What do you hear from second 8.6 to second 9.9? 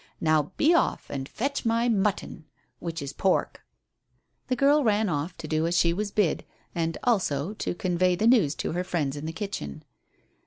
her friends in the kitchen.